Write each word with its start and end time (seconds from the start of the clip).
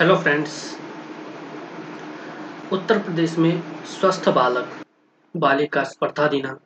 Hello 0.00 0.16
friends 0.16 0.78
Uttar 2.72 2.98
Pradesh 2.98 3.38
में 3.38 3.62
स्वस्थ 3.84 4.28
बालक, 4.28 4.84
बालिका 5.36 5.84
स्पर्धा 5.84 6.28
दिना 6.28 6.58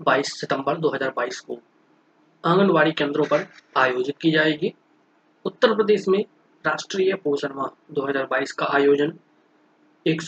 22 0.00 0.32
सितंबर 0.40 0.78
2022 0.78 1.40
को 1.40 1.58
आंगनवाड़ी 2.44 2.92
केंद्रों 2.92 3.24
पर 3.24 3.46
आयोजित 3.76 4.14
की 4.20 4.30
जाएगी। 4.30 4.74
उत्तर 5.44 5.74
प्रदेश 5.74 6.08
में 6.08 6.24
राष्ट्रीय 6.66 7.14
पोषण 7.14 7.54
माह 7.54 7.68
2022 7.92 8.52
का 8.52 8.66
आयोजन 8.66 9.12
एक 10.06 10.22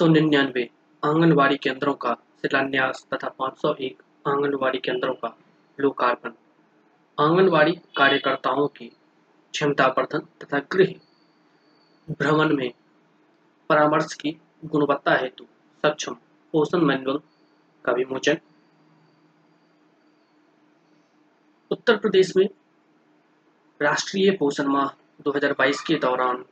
आंगनवाड़ी 1.04 1.56
केंद्रों 1.56 1.94
का 1.94 2.14
शिलान्यास 2.14 3.06
तथा 3.14 3.34
501 3.40 4.02
आंगनवाड़ी 4.26 4.78
केंद्रों 4.78 5.14
का 5.14 5.36
लोकार्पण, 5.80 6.30
आंगनवाड़ी 7.20 7.72
कार्यकर्ताओं 7.72 8.68
की 8.68 8.92
क्षमता 9.52 9.86
वर्धन 9.86 10.18
तथा 10.18 10.58
गृह 10.58 10.94
भ्रमण 12.10 12.56
में 12.56 12.72
परामर्श 13.68 14.14
की 14.14 14.30
गुणवत्ता 14.64 15.14
हेतु 15.14 15.44
सक्षम 15.84 16.14
पोषण 16.52 16.80
मैनुअल 16.80 17.20
का 17.84 17.92
विमोचन। 17.92 18.38
उत्तर 21.70 21.96
प्रदेश 21.96 22.36
में 22.36 22.48
राष्ट्रीय 23.80 24.30
पोषण 24.30 24.66
माह 24.66 24.88
2022 25.22 25.80
के 25.80 25.94
दौरान 25.94 26.42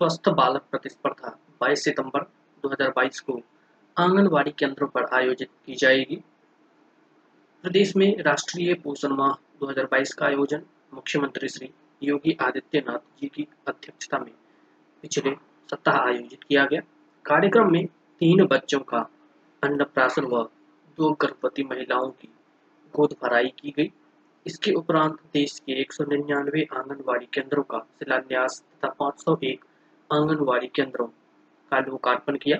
स्वस्थ 0.00 0.28
बालक 0.28 0.66
प्रतिस्पर्धा 0.70 1.38
22 1.62 1.84
सितंबर 1.84 2.30
2022 2.64 3.20
को 3.20 3.40
आंगनवाड़ी 3.96 4.50
केंद्रों 4.50 4.88
पर 4.88 5.04
आयोजित 5.12 5.50
की 5.66 5.74
जाएगी। 5.74 6.22
प्रदेश 7.62 7.96
में 7.96 8.22
राष्ट्रीय 8.22 8.74
पोषण 8.74 9.08
माह 9.08 9.34
2022 9.60 10.14
का 10.14 10.26
आयोजन 10.26 10.62
मुख्यमंत्री 10.94 11.48
श्री 11.48 11.70
योगी 12.02 12.36
आदित्यनाथ 12.40 13.20
जी 13.20 13.28
की 13.28 13.48
अध्यक्षता 13.68 14.18
में 14.18 14.32
पिछले 15.04 15.30
सप्ताह 15.70 15.94
आयोजित 15.94 16.44
किया 16.44 16.64
गया। 16.64 16.80
कार्यक्रम 17.24 17.72
में 17.72 17.86
तीन 18.20 18.46
बच्चों 18.46 18.78
का 18.80 18.98
अन्नप्राशन 19.62 20.24
व 20.24 20.42
दो 20.98 21.12
गर्भवती 21.12 21.64
महिलाओं 21.64 22.10
की 22.10 22.28
गोद 22.96 23.14
भराई 23.22 23.48
की 23.48 23.74
गई। 23.76 23.92
इसके 24.46 24.72
उपरांत 24.72 25.18
देश 25.34 25.58
के 25.58 25.80
एक 25.80 25.92
आंगनबाड़ी 26.74 27.26
केंद्रों 27.26 27.62
का 27.62 27.78
शिलान्यास 27.78 28.64
तथा 28.74 28.94
501 29.00 29.64
आंगनबाड़ी 30.12 30.66
केंद्रों 30.66 31.06
का 31.70 31.78
लोकार्पण 31.78 32.36
किया। 32.36 32.58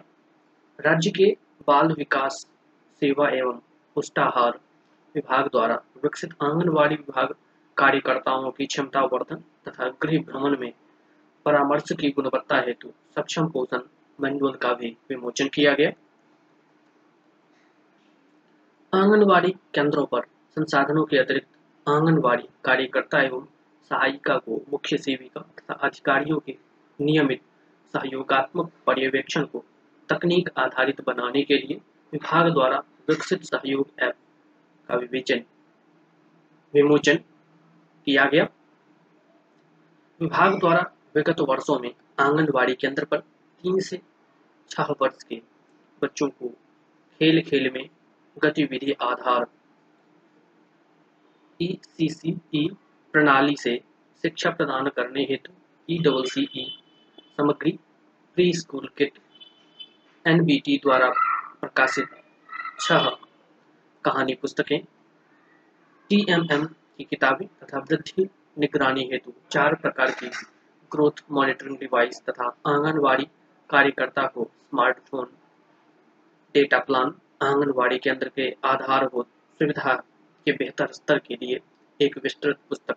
राज्य 0.80 1.10
के 1.10 1.36
बाल 1.66 1.92
विकास 1.92 2.46
सेवा 3.00 3.28
एवं 3.28 3.60
पुष्टाहार 3.94 4.60
विभाग 5.14 5.46
द्वारा 5.46 5.82
विकसित 6.02 6.30
आंगनबाड़ी 6.42 6.94
विभाग 6.94 7.34
कार्यकर्ताओं 7.76 8.50
की 8.50 8.66
क्षमता 8.66 9.04
वर्धन 9.04 9.44
तथा 9.68 9.88
गृह 10.02 10.18
भ्रमण 10.18 10.58
में 10.58 10.72
परामर्श 11.44 11.92
की 12.00 12.10
गुणवत्ता 12.10 12.56
हेतु 12.56 12.92
सक्षम 13.14 13.48
पोषण 13.48 13.80
मैनुअल 14.20 14.54
का 14.56 14.72
भी 14.72 14.96
विमोचन 15.10 15.48
किया 15.48 15.74
गया। 15.74 15.90
आंगनवाड़ी 18.94 19.50
केंद्रों 19.74 20.06
पर 20.06 20.20
संसाधनों 20.54 21.04
के 21.04 21.18
अतिरिक्त 21.18 21.48
आंगनवाड़ी 21.88 22.48
कार्यकर्ता 22.64 23.22
एवं 23.22 23.46
सहायिका 23.90 24.36
को 24.36 24.64
मुख्य 24.70 24.98
सेविका 24.98 25.40
तथा 25.40 25.74
अधिकारियों 25.74 26.38
के 26.38 26.56
नियमित 27.00 27.42
सहयोगात्मक 27.92 28.72
पर्यवेक्षण 28.86 29.44
को 29.44 29.64
तकनीक 30.08 30.50
आधारित 30.56 31.00
बनाने 31.00 31.42
के 31.42 31.54
लिए 31.54 31.80
विभाग 32.12 32.52
द्वारा 32.52 32.82
विकसित 33.08 33.42
सहयोग 33.42 33.88
ऐप 33.98 34.14
का 34.88 34.94
विवेचन, 34.94 35.40
विमोचन 36.74 37.16
किया 38.06 38.24
गया। 38.24 38.48
विभाग 40.20 40.58
द्वारा 40.58 40.93
विगत 41.14 41.40
वर्षों 41.48 41.78
में 41.80 41.90
आंगनबाड़ी 42.20 42.74
केंद्र 42.74 43.04
पर 43.04 43.18
तीन 43.18 43.80
से 43.80 44.00
छह 44.70 44.94
वर्ष 45.00 45.22
के 45.22 45.40
बच्चों 46.02 46.28
को 46.28 46.48
खेल 47.20 47.40
खेल 47.42 47.70
में 47.74 47.84
गतिविधि 48.36 48.94
आधार 49.02 49.46
ई 51.60 52.68
प्रणाली 53.14 53.54
से 53.56 53.76
शिक्षा 54.24 54.50
प्रदान 54.50 54.88
करने 54.96 55.22
हेतु 55.30 55.52
ई 55.88 55.98
डबल 55.98 56.24
सी 56.24 56.42
ई 56.56 56.64
सामग्री 57.18 57.72
प्री 58.36 58.52
स्कूल 58.52 58.88
किट 58.98 59.18
एनबीटी 60.24 60.76
द्वारा 60.78 61.08
प्रकाशित 61.60 62.08
छह 62.80 63.08
कहानी 64.04 64.34
पुस्तकें 64.34 64.80
टीएमएम 66.10 66.64
की 66.66 67.04
किताबें 67.04 67.46
तथा 67.46 67.78
वृद्धि 67.80 68.28
निगरानी 68.58 69.08
हेतु 69.12 69.32
चार 69.50 69.74
प्रकार 69.74 70.10
की 70.12 70.30
ग्रोथ 70.94 71.22
मॉनिटरिंग 71.32 71.76
डिवाइस 71.78 72.20
तथा 72.28 72.46
आंगनवाड़ी 72.66 73.24
कार्यकर्ता 73.70 74.26
को 74.26 74.44
स्मार्टफ़ोन 74.44 75.26
डेटा 76.54 76.78
प्लान 76.78 77.14
आंगनवाड़ी 77.42 77.98
केंद्र 77.98 78.28
के 78.28 78.48
आधारभूत 78.64 79.26
सुविधा 79.60 79.94
के 80.46 80.52
बेहतर 80.52 80.92
स्तर 80.92 81.18
के 81.18 81.34
लिए 81.34 81.58
एक 82.00 82.18
विस्तृत 82.18 82.58
पुस्तक। 82.68 82.96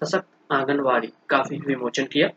सशक्त 0.00 0.28
आंगनवाड़ी 0.52 1.12
काफ़ी 1.28 1.58
विमोचन 1.58 2.04
किया। 2.04 2.28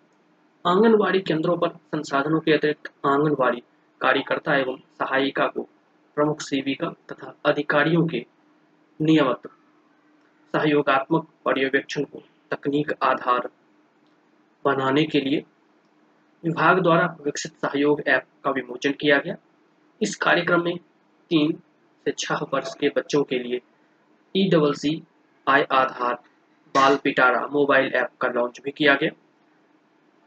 आंगनवाड़ी 0.66 1.20
केंद्रों 1.22 1.58
पर 1.58 1.70
संसाधनों 1.94 2.40
के 2.40 2.54
अतिरिक्त 2.54 2.92
आंगनवाड़ी 3.06 3.64
कार्यकर्ता 4.02 4.56
एवं 4.56 4.78
सहायिका 5.00 5.48
को 5.48 5.68
प्रमुख 6.18 6.42
सेविका 6.42 6.90
तथा 7.12 7.34
अधिकारियों 7.46 8.06
के 8.08 8.26
नियमित 9.00 9.48
सहयोगात्मक 10.54 11.28
पर्यवेक्षण 11.46 12.04
को 12.04 12.24
तकनीक 12.52 12.94
आधार 13.04 13.50
बनाने 14.66 15.04
के 15.04 15.20
लिए 15.22 15.44
विभाग 16.44 16.80
द्वारा 16.80 17.16
विकसित 17.22 17.52
सहयोग 17.56 18.02
ऐप 18.08 18.26
का 18.44 18.52
विमोचन 18.52 18.92
किया 18.92 19.18
गया। 19.18 19.36
इस 20.02 20.16
कार्यक्रम 20.16 20.64
में 20.64 20.78
तीन 21.32 21.52
से 22.06 22.12
छह 22.12 22.40
वर्ष 22.54 22.74
के 22.80 22.90
बच्चों 22.90 23.24
के 23.24 23.40
लिए 23.40 23.62
E 24.36 24.50
double 24.50 24.74
C 24.74 25.02
I 25.48 25.64
Aadhaar, 25.72 26.14
Bal 26.76 26.96
Pitara 26.96 27.48
mobile 27.48 27.94
app 27.94 28.10
का 28.22 28.28
लॉन्च 28.28 28.60
भी 28.64 28.72
किया 28.72 28.96
गया 28.96 29.12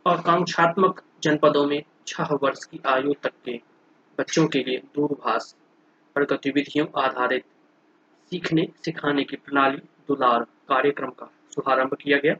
और 0.06 0.20
कांक्षात्मक 0.20 1.02
जनपदों 1.22 1.66
में 1.66 1.82
छह 2.06 2.28
वर्ष 2.42 2.64
की 2.64 2.80
आयु 2.86 3.12
तक 3.22 3.32
के 3.44 3.60
बच्चों 4.18 4.46
के 4.46 4.58
लिए 4.58 4.78
दूरभाष 4.94 5.52
पर 6.16 6.24
गतिविधियों 6.24 6.86
आधारित 7.02 7.44
सीखने 8.30 8.66
सिखाने 8.84 9.24
की 9.24 9.36
प्रणाली 9.36 9.76
दुलार 10.08 10.44
कार्यक्रम 10.68 11.10
का 11.10 11.26
शुभारंभ 11.54 11.94
किया 11.94 12.18
गया। 12.18 12.34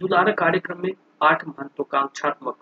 दुलार 0.00 0.32
कार्यक्रम 0.32 0.82
में 0.82 0.92
आठ 1.22 1.48
महत्वाकांक्षात्मक 1.48 2.56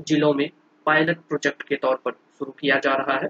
जिलों 0.00 0.34
में 0.34 0.50
पायलट 0.86 1.18
प्रोजेक्ट 1.18 1.62
के 1.62 1.76
तौर 1.76 1.96
पर 1.96 2.12
शुरू 2.12 2.50
किया 2.50 2.78
जा 2.78 2.94
रहा 2.94 3.18
है। 3.18 3.28